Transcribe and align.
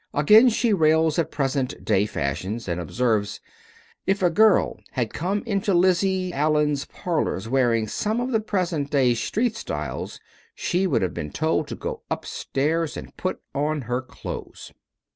Again 0.15 0.49
she 0.49 0.73
rails 0.73 1.19
at 1.19 1.29
present 1.29 1.85
day 1.85 2.07
fashions, 2.07 2.67
and 2.67 2.81
observes, 2.81 3.39
"If 4.07 4.23
a 4.23 4.31
girl 4.31 4.79
had 4.93 5.13
come 5.13 5.43
into 5.45 5.75
Lizzie 5.75 6.33
Allen's 6.33 6.85
parlors 6.85 7.47
wearing 7.47 7.87
some 7.87 8.19
of 8.19 8.31
the 8.31 8.39
present 8.39 8.89
day 8.89 9.13
street 9.13 9.55
styles 9.55 10.19
she 10.55 10.87
would 10.87 11.03
have 11.03 11.13
been 11.13 11.29
told 11.31 11.67
to 11.67 11.75
go 11.75 12.01
upstairs 12.09 12.97
and 12.97 13.15
put 13.15 13.41
on 13.53 13.81
her 13.81 14.01
clothes." 14.01 14.73